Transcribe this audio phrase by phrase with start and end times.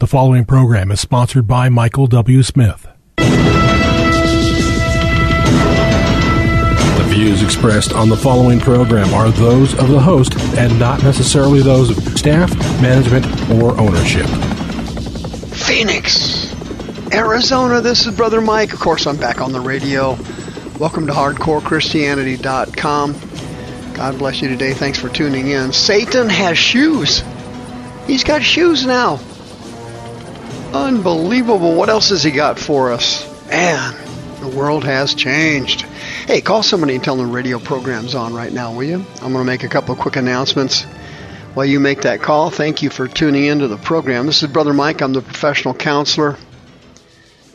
[0.00, 2.42] The following program is sponsored by Michael W.
[2.42, 2.88] Smith.
[3.18, 3.26] The
[7.08, 11.90] views expressed on the following program are those of the host and not necessarily those
[11.90, 12.50] of staff,
[12.80, 13.26] management,
[13.60, 14.24] or ownership.
[15.52, 16.50] Phoenix,
[17.12, 18.72] Arizona, this is Brother Mike.
[18.72, 20.16] Of course, I'm back on the radio.
[20.78, 23.92] Welcome to HardcoreChristianity.com.
[23.92, 24.72] God bless you today.
[24.72, 25.74] Thanks for tuning in.
[25.74, 27.22] Satan has shoes.
[28.06, 29.20] He's got shoes now.
[30.74, 31.74] Unbelievable.
[31.74, 33.26] What else has he got for us?
[33.48, 33.94] Man,
[34.40, 35.82] the world has changed.
[36.26, 39.04] Hey, call somebody and tell them the radio program's on right now, will you?
[39.16, 40.84] I'm going to make a couple quick announcements
[41.54, 42.50] while you make that call.
[42.50, 44.26] Thank you for tuning into the program.
[44.26, 45.02] This is Brother Mike.
[45.02, 46.36] I'm the professional counselor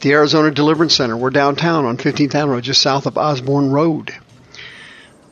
[0.06, 1.18] the Arizona Deliverance Center.
[1.18, 4.14] We're downtown on 15th Avenue, just south of Osborn Road.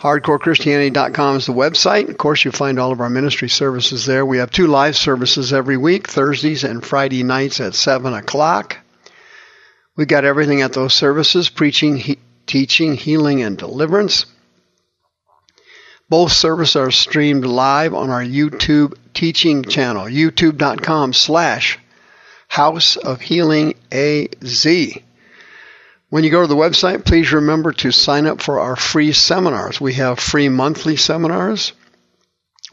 [0.04, 2.10] HardcoreChristianity.com is the website.
[2.10, 4.26] Of course, you'll find all of our ministry services there.
[4.26, 8.80] We have two live services every week, Thursdays and Friday nights at 7 o'clock.
[9.96, 14.26] We've got everything at those services preaching, he- teaching, healing, and deliverance.
[16.10, 21.80] Both services are streamed live on our YouTube teaching channel, youtube.com slash
[22.50, 24.68] House of Healing AZ.
[26.14, 29.82] When you go to the website, please remember to sign up for our free seminars.
[29.82, 31.74] We have free monthly seminars.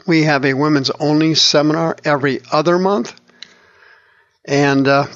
[0.05, 3.19] We have a women's only seminar every other month.
[4.45, 5.07] And uh,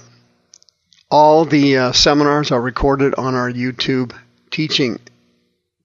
[1.12, 4.12] all the uh, seminars are recorded on our YouTube
[4.50, 5.00] teaching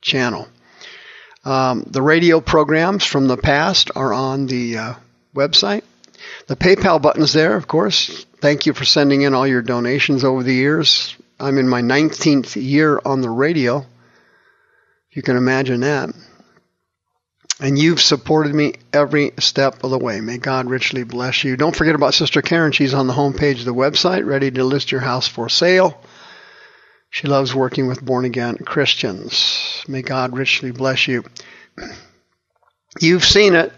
[0.00, 0.48] channel.
[1.44, 4.94] Um, the radio programs from the past are on the uh,
[5.34, 5.82] website.
[6.46, 8.24] The PayPal button's there, of course.
[8.40, 11.18] Thank you for sending in all your donations over the years.
[11.40, 13.86] I'm in my 19th year on the radio.
[15.10, 16.10] You can imagine that.
[17.60, 20.20] And you've supported me every step of the way.
[20.20, 21.56] May God richly bless you.
[21.56, 22.72] Don't forget about Sister Karen.
[22.72, 26.00] She's on the homepage of the website, ready to list your house for sale.
[27.10, 29.84] She loves working with born again Christians.
[29.88, 31.24] May God richly bless you.
[33.00, 33.72] You've seen it.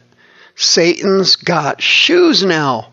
[0.55, 2.93] Satan's got shoes now.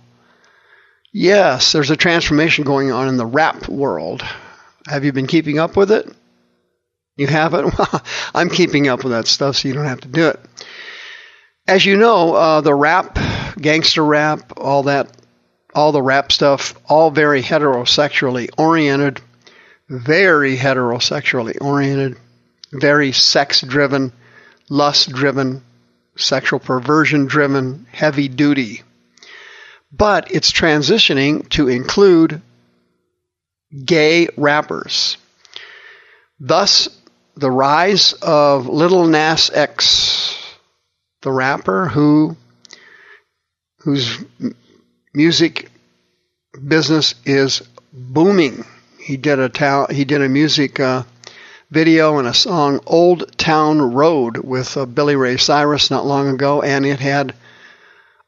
[1.11, 4.23] Yes, there's a transformation going on in the rap world.
[4.89, 6.11] Have you been keeping up with it?
[7.15, 7.75] You haven't?
[8.33, 10.39] I'm keeping up with that stuff so you don't have to do it.
[11.67, 13.19] As you know, uh, the rap,
[13.61, 15.15] gangster rap, all that,
[15.75, 19.21] all the rap stuff, all very heterosexually oriented,
[19.87, 22.17] very heterosexually oriented,
[22.71, 24.11] very sex driven,
[24.69, 25.61] lust driven,
[26.15, 28.81] sexual perversion driven, heavy duty.
[29.91, 32.41] But it's transitioning to include
[33.85, 35.17] gay rappers.
[36.39, 36.89] Thus,
[37.35, 40.37] the rise of Little Nas X,
[41.21, 42.35] the rapper who
[43.79, 44.23] whose
[45.13, 45.69] music
[46.67, 47.61] business is
[47.93, 48.65] booming.
[48.99, 51.03] He did a ta- he did a music uh,
[51.71, 56.61] video and a song "Old Town Road" with uh, Billy Ray Cyrus not long ago,
[56.61, 57.33] and it had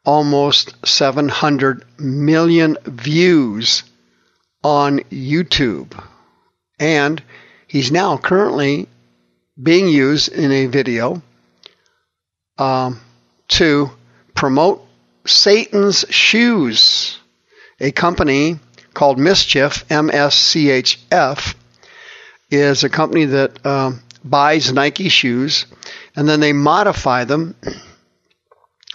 [0.06, 3.84] almost 700 million views
[4.64, 6.02] on YouTube.
[6.80, 7.22] And
[7.68, 8.88] he's now currently
[9.62, 11.22] being used in a video
[12.58, 13.00] um,
[13.50, 13.92] to
[14.34, 14.86] promote
[15.26, 17.20] Satan's Shoes,
[17.80, 18.60] a company
[18.94, 21.56] called Mischief, M S C H F,
[22.50, 25.66] is a company that um, buys Nike shoes
[26.16, 27.56] and then they modify them,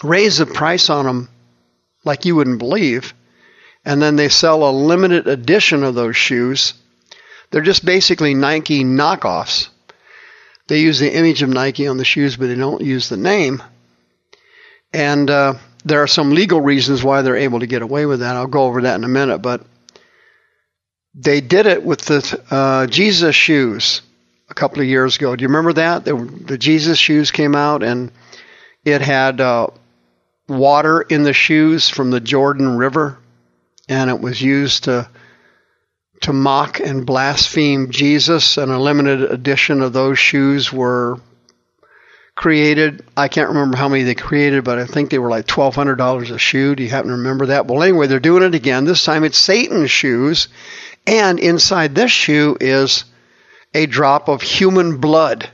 [0.03, 1.29] raise the price on them
[2.03, 3.13] like you wouldn't believe,
[3.87, 6.73] and then they sell a limited edition of those shoes.
[7.51, 9.69] They're just basically Nike knockoffs.
[10.67, 13.63] They use the image of Nike on the shoes, but they don't use the name.
[14.91, 15.53] And uh,
[15.85, 18.35] there are some legal reasons why they're able to get away with that.
[18.35, 19.37] I'll go over that in a minute.
[19.37, 19.61] But
[21.15, 24.01] they did it with the uh, Jesus shoes
[24.49, 25.33] a couple of years ago.
[25.33, 26.03] Do you remember that?
[26.03, 28.11] The, Jesus shoes came out, and
[28.83, 29.67] it had uh,
[30.49, 33.19] water in the shoes from the Jordan River,
[33.87, 35.09] and it was used to
[36.21, 38.57] to mock and blaspheme Jesus.
[38.57, 41.19] And a limited edition of those shoes were
[42.35, 43.03] created.
[43.15, 45.97] I can't remember how many they created, but I think they were like twelve hundred
[45.97, 46.75] dollars a shoe.
[46.75, 47.65] Do you happen to remember that?
[47.65, 48.85] Well, anyway, they're doing it again.
[48.85, 50.47] This time it's Satan's shoes,
[51.05, 53.05] and inside this shoe is
[53.73, 55.49] a drop of human blood.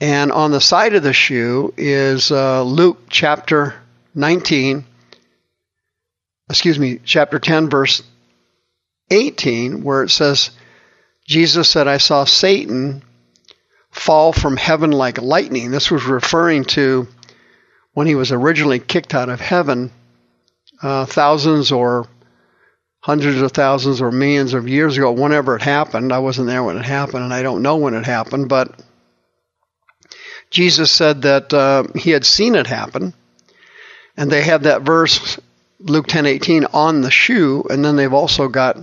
[0.00, 3.74] And on the side of the shoe is uh, Luke chapter
[4.14, 4.84] 19,
[6.48, 8.02] excuse me, chapter 10, verse
[9.10, 10.50] 18, where it says,
[11.26, 13.02] Jesus said, I saw Satan
[13.90, 15.70] fall from heaven like lightning.
[15.70, 17.08] This was referring to
[17.92, 19.90] when he was originally kicked out of heaven,
[20.82, 22.06] uh, thousands or
[23.00, 26.12] hundreds of thousands or millions of years ago, whenever it happened.
[26.12, 28.80] I wasn't there when it happened, and I don't know when it happened, but
[30.50, 33.14] Jesus said that uh, he had seen it happen,
[34.16, 35.38] and they have that verse,
[35.80, 38.76] Luke 10:18, on the shoe, and then they've also got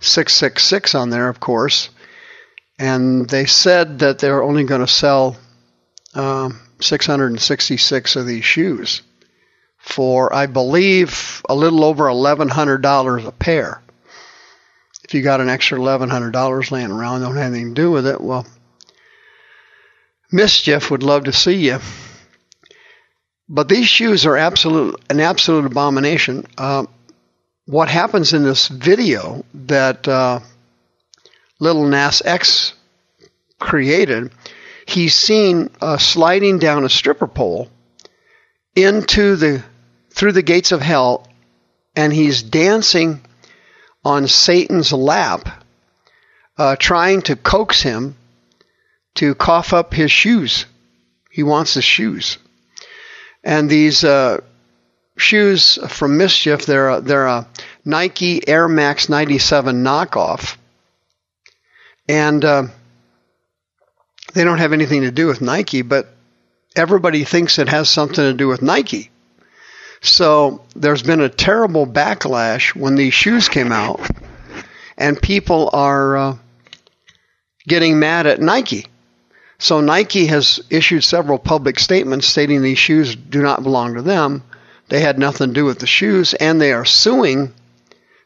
[0.00, 1.90] 666 on there, of course,
[2.78, 5.36] and they said that they're only going to sell
[6.14, 9.02] um, 666 of these shoes
[9.78, 13.82] for, I believe, a little over $1,100 a pair.
[15.04, 18.20] If you got an extra $1,100 laying around, don't have anything to do with it,
[18.20, 18.46] well,
[20.30, 21.80] Mischief would love to see you.
[23.52, 26.46] But these shoes are absolute an absolute abomination.
[26.56, 26.86] Uh,
[27.66, 30.38] what happens in this video that uh,
[31.58, 32.74] Little Nas X
[33.58, 34.30] created,
[34.86, 37.68] he's seen uh, sliding down a stripper pole
[38.76, 39.64] into the
[40.10, 41.26] through the gates of hell,
[41.96, 43.20] and he's dancing
[44.04, 45.64] on Satan's lap,
[46.56, 48.14] uh, trying to coax him
[49.16, 50.66] to cough up his shoes.
[51.32, 52.38] He wants his shoes.
[53.42, 54.40] And these uh,
[55.16, 57.48] shoes from Mischief, they're a, they're a
[57.84, 60.56] Nike Air Max 97 knockoff.
[62.08, 62.64] And uh,
[64.34, 66.08] they don't have anything to do with Nike, but
[66.76, 69.10] everybody thinks it has something to do with Nike.
[70.02, 74.00] So there's been a terrible backlash when these shoes came out,
[74.96, 76.36] and people are uh,
[77.68, 78.86] getting mad at Nike
[79.60, 84.42] so Nike has issued several public statements stating these shoes do not belong to them.
[84.88, 87.52] They had nothing to do with the shoes, and they are suing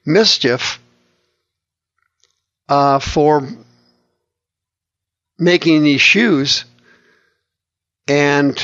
[0.06, 0.80] Mischief
[2.68, 3.48] uh, for
[5.36, 6.64] making these shoes
[8.06, 8.56] and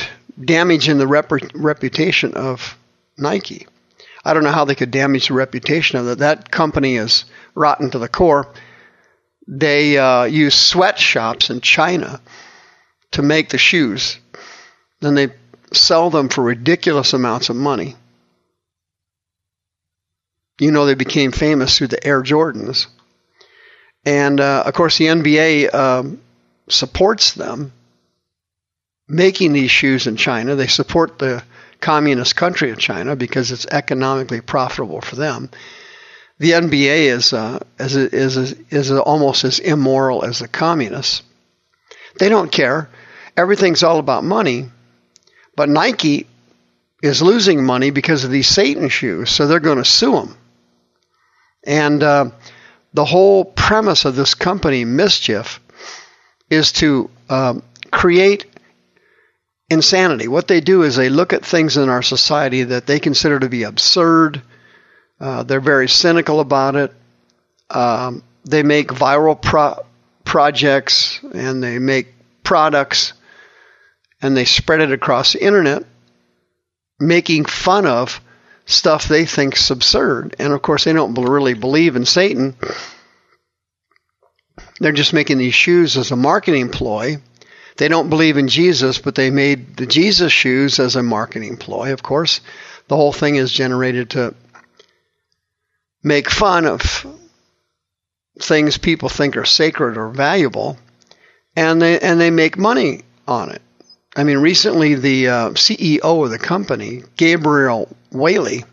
[0.43, 2.77] damaging the rep- reputation of
[3.17, 3.67] Nike.
[4.23, 6.19] I don't know how they could damage the reputation of it.
[6.19, 8.47] That company is rotten to the core.
[9.45, 12.21] They uh, use sweatshops in China
[13.11, 14.17] to make the shoes.
[14.99, 15.29] Then they
[15.73, 17.95] sell them for ridiculous amounts of money.
[20.59, 22.87] You know, they became famous through the Air Jordans.
[24.05, 26.21] And uh, of course, the NBA um,
[26.69, 27.71] supports them
[29.07, 30.55] making these shoes in China.
[30.55, 31.43] They support the
[31.79, 35.49] communist country of China because it's economically profitable for them.
[36.39, 41.23] The NBA is uh, is is is almost as immoral as the communists.
[42.19, 42.89] They don't care
[43.35, 44.69] everything's all about money.
[45.55, 46.27] But Nike
[47.01, 50.37] is losing money because of these Satan shoes, so they're going to sue them.
[51.65, 52.31] And uh,
[52.93, 55.59] the whole premise of this company, Mischief,
[56.49, 57.55] is to uh,
[57.91, 58.45] create
[59.69, 60.27] insanity.
[60.27, 63.49] What they do is they look at things in our society that they consider to
[63.49, 64.41] be absurd.
[65.19, 66.93] Uh, they're very cynical about it.
[67.69, 69.85] Um, they make viral pro-
[70.25, 72.13] projects and they make
[72.43, 73.13] products
[74.21, 75.83] and they spread it across the internet,
[76.99, 78.21] making fun of
[78.65, 80.35] stuff they think's absurd.
[80.39, 82.55] And of course, they don't really believe in Satan.
[84.79, 87.17] They're just making these shoes as a marketing ploy.
[87.77, 91.93] They don't believe in Jesus, but they made the Jesus shoes as a marketing ploy.
[91.93, 92.41] Of course,
[92.87, 94.35] the whole thing is generated to
[96.03, 97.05] make fun of
[98.39, 100.77] things people think are sacred or valuable,
[101.55, 103.61] and they and they make money on it.
[104.15, 108.65] I mean, recently the uh, CEO of the company, Gabriel Whaley,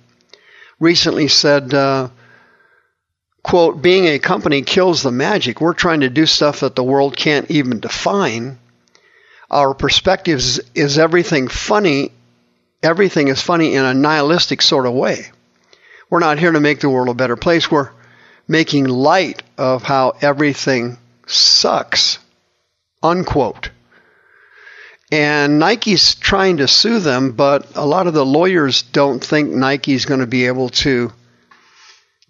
[0.80, 2.09] recently said, uh,
[3.42, 5.61] quote, being a company kills the magic.
[5.61, 8.59] We're trying to do stuff that the world can't even define.
[9.49, 12.11] Our perspective is, is everything funny.
[12.83, 15.30] Everything is funny in a nihilistic sort of way.
[16.11, 17.71] We're not here to make the world a better place.
[17.71, 17.90] We're
[18.49, 22.18] making light of how everything sucks.
[23.02, 23.71] Unquote.
[25.11, 30.05] And Nike's trying to sue them, but a lot of the lawyers don't think Nike's
[30.05, 31.12] going to be able to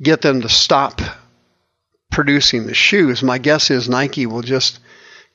[0.00, 1.00] get them to stop
[2.10, 3.22] producing the shoes.
[3.22, 4.78] My guess is Nike will just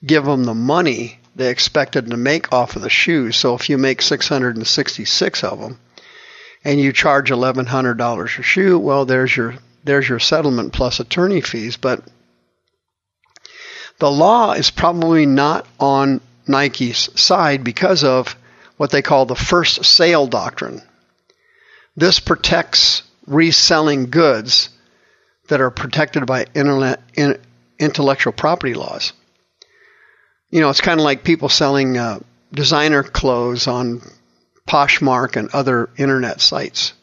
[0.05, 3.35] give them the money they expected to make off of the shoes.
[3.35, 5.79] So if you make 666 of them
[6.63, 11.75] and you charge $1100 a shoe, well there's your there's your settlement plus attorney fees,
[11.75, 12.03] but
[13.99, 18.35] the law is probably not on Nike's side because of
[18.77, 20.81] what they call the first sale doctrine.
[21.95, 24.69] This protects reselling goods
[25.49, 26.45] that are protected by
[27.79, 29.13] intellectual property laws.
[30.49, 32.19] You know, it's kind of like people selling uh,
[32.51, 34.01] designer clothes on
[34.67, 36.93] Poshmark and other internet sites.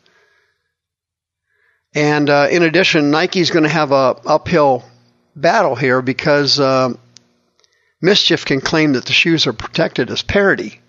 [1.95, 4.85] And uh, in addition, Nike's going to have a uphill
[5.35, 6.95] battle here because uh,
[8.03, 10.81] Mischief can claim that the shoes are protected as parody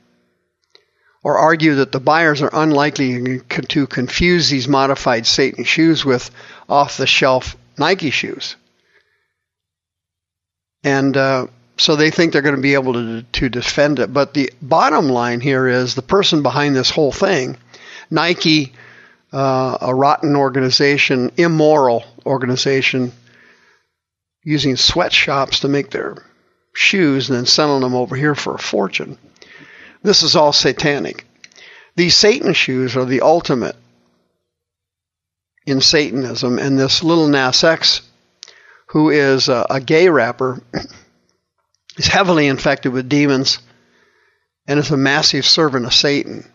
[1.24, 6.32] or argue that the buyers are unlikely to confuse these modified Satan shoes with
[6.68, 8.56] off-the-shelf Nike shoes.
[10.84, 14.12] And uh, so they think they're going to be able to, to defend it.
[14.12, 17.58] But the bottom line here is the person behind this whole thing,
[18.10, 18.74] Nike,
[19.32, 23.12] uh, a rotten organization, immoral organization,
[24.44, 26.16] using sweatshops to make their
[26.74, 29.18] shoes and then selling them over here for a fortune.
[30.04, 31.26] This is all satanic.
[31.96, 33.76] These Satan shoes are the ultimate
[35.66, 38.02] in Satanism, and this little Nas X,
[38.88, 40.62] who is a, a gay rapper,
[41.98, 43.60] is heavily infected with demons
[44.68, 46.46] and is a massive servant of Satan.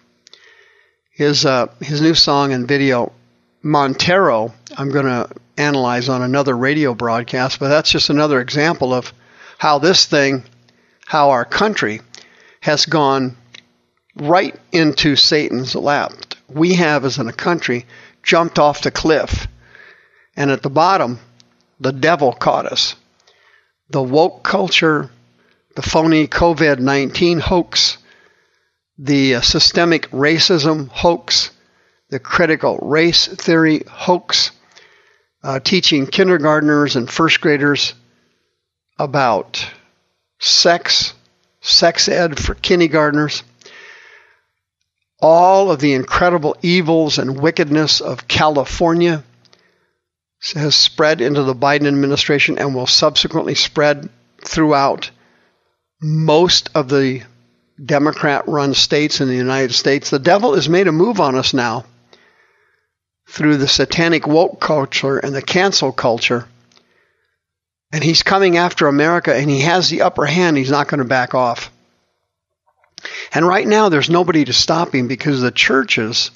[1.12, 3.12] His uh, his new song and video,
[3.62, 9.12] Montero, I'm going to analyze on another radio broadcast, but that's just another example of
[9.58, 10.44] how this thing,
[11.06, 12.00] how our country
[12.60, 13.36] has gone
[14.16, 16.12] right into Satan's lap.
[16.48, 17.86] We have, as in a country,
[18.22, 19.46] jumped off the cliff.
[20.36, 21.20] And at the bottom,
[21.80, 22.94] the devil caught us.
[23.90, 25.10] The woke culture,
[25.74, 27.98] the phony COVID 19 hoax,
[28.98, 31.50] the uh, systemic racism hoax,
[32.10, 34.50] the critical race theory hoax,
[35.42, 37.94] uh, teaching kindergartners and first graders
[38.98, 39.68] about
[40.38, 41.14] sex,
[41.60, 43.42] sex ed for kindergartners,
[45.20, 49.24] all of the incredible evils and wickedness of California
[50.54, 54.08] has spread into the Biden administration and will subsequently spread
[54.42, 55.10] throughout
[56.00, 57.22] most of the
[57.82, 60.10] Democrat run states in the United States.
[60.10, 61.84] The devil has made a move on us now
[63.28, 66.46] through the satanic woke culture and the cancel culture
[67.92, 70.56] and he's coming after America and he has the upper hand.
[70.56, 71.72] He's not going to back off.
[73.32, 76.30] And right now, there's nobody to stop him because the churches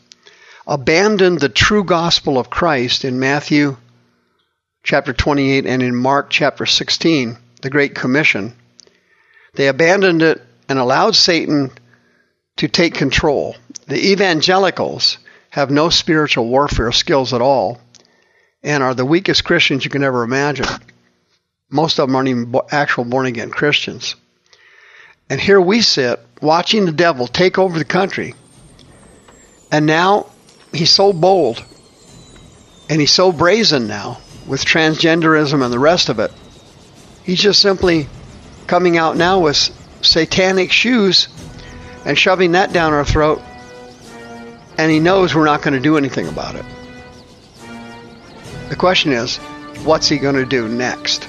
[0.66, 3.76] abandoned the true gospel of Christ in Matthew
[4.82, 8.54] chapter 28 and in Mark chapter 16, the Great Commission.
[9.54, 11.70] They abandoned it and allowed Satan
[12.58, 13.56] to take control.
[13.86, 15.18] The evangelicals
[15.50, 17.80] have no spiritual warfare skills at all
[18.62, 20.66] and are the weakest Christians you can ever imagine.
[21.70, 24.16] Most of them aren't even actual born again Christians.
[25.28, 28.34] And here we sit watching the devil take over the country.
[29.70, 30.26] And now
[30.72, 31.64] he's so bold
[32.88, 36.32] and he's so brazen now with transgenderism and the rest of it.
[37.22, 38.08] He's just simply
[38.66, 39.56] coming out now with
[40.02, 41.28] satanic shoes
[42.04, 43.40] and shoving that down our throat.
[44.76, 46.64] And he knows we're not going to do anything about it.
[48.70, 49.36] The question is,
[49.84, 51.28] what's he going to do next?